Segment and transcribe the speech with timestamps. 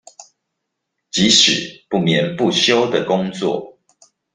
[1.11, 3.77] 即使不眠不休的工作